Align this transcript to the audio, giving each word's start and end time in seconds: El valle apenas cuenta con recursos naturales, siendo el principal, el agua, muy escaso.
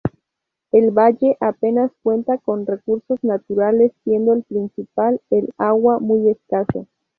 El 0.71 0.89
valle 0.89 1.37
apenas 1.39 1.91
cuenta 2.01 2.39
con 2.39 2.65
recursos 2.65 3.23
naturales, 3.23 3.91
siendo 4.03 4.33
el 4.33 4.41
principal, 4.41 5.21
el 5.29 5.53
agua, 5.59 5.99
muy 5.99 6.27
escaso. 6.31 6.87